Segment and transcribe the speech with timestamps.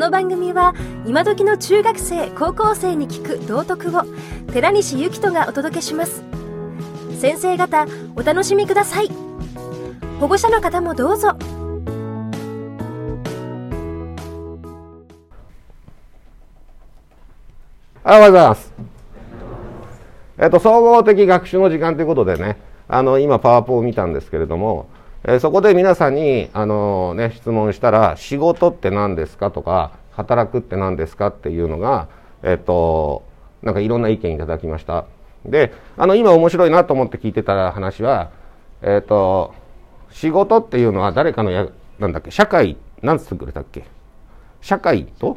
[0.00, 0.74] の番組は
[1.06, 4.04] 今時の中学生高校生に聞く道徳を
[4.50, 6.24] 寺西幸人がお届けします。
[7.18, 9.10] 先生方お楽しみください。
[10.18, 11.36] 保護者の方もどうぞ。
[18.02, 18.72] おはようございます。
[20.38, 22.56] えっと、総合的学習の時間ということでね、
[22.88, 24.86] あの、今、パワポを見たんですけれども、
[25.24, 32.08] えーそこで皆さんに、あのね、質問したら、仕事って何ですかとか、働くって何ですかっていうのが、
[32.42, 33.22] えっと、
[33.62, 35.04] なんかいろんな意見いただきました。
[35.44, 38.30] で、あの、今面白いなと思って聞いてた話は、
[38.80, 39.52] えっと、
[40.08, 43.84] 仕事っていうのは誰かのや、なんだっけ、社会、なんつってくれたっけ？
[44.62, 45.36] 社会と？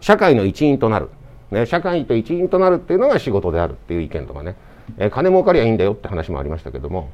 [0.00, 1.10] 社会の一員となる、
[1.50, 4.56] ね、社会と一員となるっていうのが仕事であるっていう意見とかね、
[4.96, 7.10] えー金儲かりゃいいんだよって話もありましたけども。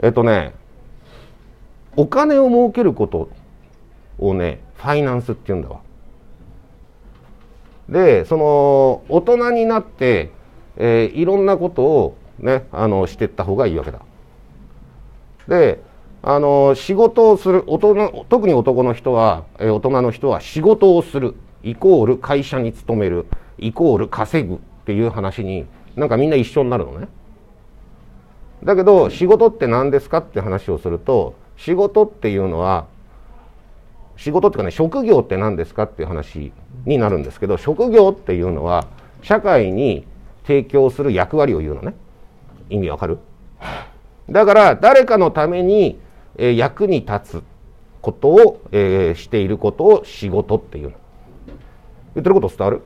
[0.00, 0.54] えっとね
[1.96, 3.28] お金を儲けること
[4.18, 5.80] をねファイナンスって言うんだわ。
[7.88, 10.30] でその大人になって、
[10.76, 14.00] えーいろんなことをねあのしてった方がいいわけだ。
[15.48, 15.82] で
[16.22, 21.34] あの仕事をする大人特に男の人は、えー大人の人は仕事をする。
[21.64, 23.26] イコール会社に勤める。
[23.58, 27.08] イコール稼ぐっていう話になんかみんな一緒になるのね。
[28.64, 32.86] だけど仕事って何ですかって話をすると仕事っていうのは
[34.16, 36.52] 仕事っていうかね職業って何ですかっていう話
[36.84, 38.86] になるんですけど職業っていうのは
[39.22, 40.06] 社会に
[40.46, 41.94] 提供する役割を言うのね。
[42.70, 43.18] 意味わかる？
[44.30, 46.00] だから誰かのために、
[46.36, 47.42] え役に立つ
[48.00, 50.90] ことを、えーしていることを仕事っていうの。
[52.14, 52.82] 言ってること伝わる？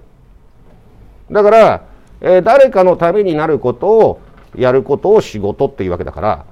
[1.30, 1.84] だから、
[2.20, 4.20] えー誰かのためになることを
[4.56, 6.44] やることを仕事っていうわけだから、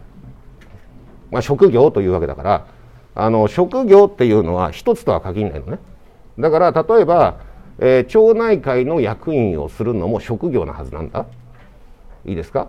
[1.31, 2.67] まあ、職業というわけだから
[3.15, 5.79] あの職業っていうのは一つとは限らないのね。
[6.39, 7.39] だから例えば、
[7.79, 11.27] えー町内会の役員をするのも職業なはずなんだ。
[12.25, 12.69] いいですか？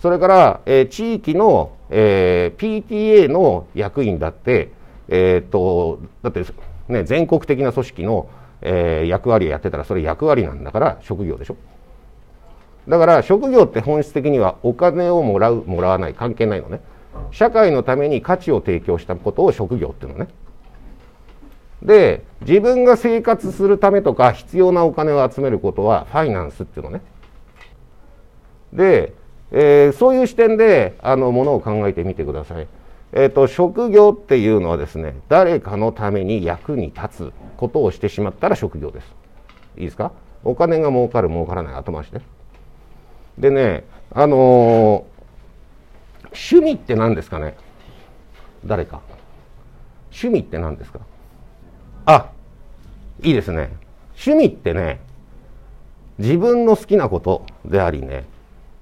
[0.00, 4.72] それから、えー地域の、えー PTA の役員だって、
[5.08, 6.44] えー、とだって、
[6.88, 8.28] ね、全国的な組織の、
[8.60, 11.56] えー役割をやってたらそれ役割なんだから職業でしょ。
[12.88, 16.80] だから職業って本質的にはお金をもらうもらわない関係ないのね
[17.30, 20.28] 社会のために価値を提供したことを職業っていうのね
[21.82, 27.02] で自分が生活するためとか必要なお金を集めることはファイナンスっていうのね
[28.72, 29.14] で、
[29.50, 32.66] えーそういう視点であのものを考えてみてください。
[33.12, 39.14] えー、と職業っていうのはですね誰かのために役に立つことをしてしまったら職業です。
[39.76, 40.12] いいですか？
[40.44, 42.22] お金が儲かる儲からない後回しね。
[43.38, 45.12] でねあのー
[46.34, 47.54] 趣味って何ですかね？
[48.64, 49.02] 誰か。
[50.10, 51.00] 趣味って何ですか？
[52.06, 52.30] あ
[53.20, 53.70] いいですね。
[54.12, 55.00] 趣味ってね
[56.18, 58.24] 自分の好きなことでありね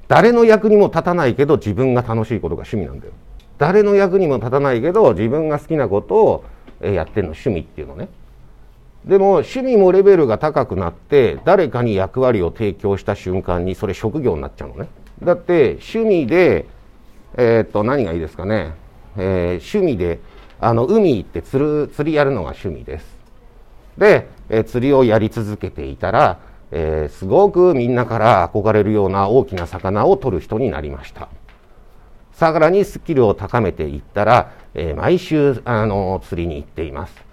[0.07, 3.13] 誰の役にも立たないけど自分が楽しいことが趣味なんだよ。
[3.59, 6.45] 誰の役にも立たないけど自分が好きなことを
[6.81, 7.31] やってるの。
[7.31, 8.09] 趣味っていうのね。
[9.05, 14.89] でも趣味もレベルが高くなって誰かに役割を提供した瞬間にそれ職業になっちゃうのね。
[15.23, 16.67] だって趣味で
[17.37, 18.75] えーっと何がいいですかね、
[19.17, 20.19] えー趣味で
[20.61, 23.07] あの海行って釣る釣りやるのが趣味です。
[23.97, 26.39] で、えー釣りをやり続けていたら、
[26.71, 31.29] えーすごくみんなから憧れるような大きな魚を取る人になりました。
[32.33, 37.30] さらにスキルを高めていったら、えー毎週あの釣りに行っています。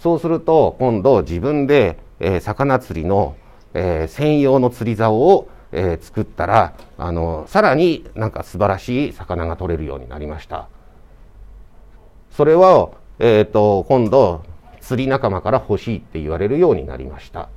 [0.00, 3.36] そうすると今度自分で、えー魚釣りの、
[3.74, 10.68] えー専用の釣り竿を、えー作ったらあのさらになんか素晴らしい魚が取れるようになりました。
[12.30, 14.42] それは、えー、と今度
[14.80, 17.48] 釣り仲間から欲しいって言われるようになりました。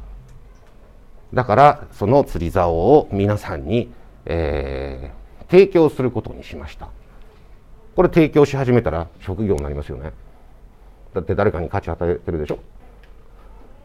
[1.34, 3.92] だからその釣り竿を皆さんに、
[4.26, 6.90] えー提供することにしました。
[7.96, 10.12] これ提供し始めたら職業になりますよね。
[11.14, 12.60] だって誰かに価値与えてるでしょ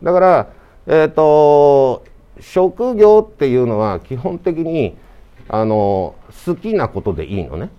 [0.03, 0.49] だから
[0.87, 2.05] えっ、と
[2.41, 4.97] 職業っていうのは基本的に
[5.49, 6.15] あの
[6.47, 7.71] 好きなことでいいのね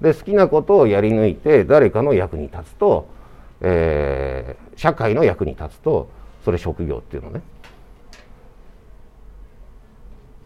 [0.00, 3.08] で好きなことをやり抜いて誰かの役に立つと、
[3.60, 6.08] えー社会の役に立つと
[6.44, 7.42] それ職業っていうのね。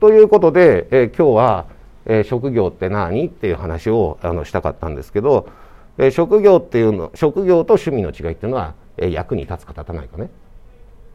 [0.00, 1.66] ということで、えー今日は、
[2.06, 5.50] えー職業って何っていう話をあのしたかったんですけど、
[5.98, 10.30] え職業っていうの職業と趣味の違いっていうのは、え役に立つか立たないかね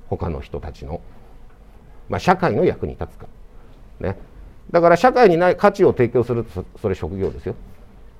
[0.09, 1.01] 他の人たちの、
[2.09, 3.27] まあ、社会の役に立つか。
[3.99, 4.17] ね、
[4.71, 7.55] だから社会にない価値を提供するとそれ職業ですよ。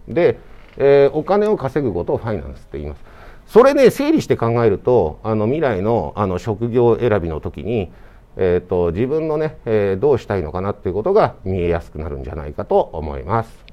[0.08, 0.40] で、
[0.78, 3.04] えーお金を稼ぐことをファイナンスって言います。
[3.48, 7.92] それね整理して考えるとあの未来のあの職業選びの時に、
[8.36, 13.67] えーと、自分のね、えー、どうしたいのかなっていうことが見えやすくなるんじゃないかと思います。